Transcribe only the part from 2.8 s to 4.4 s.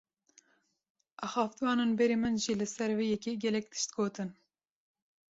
vê yekê, gelek tişt gotin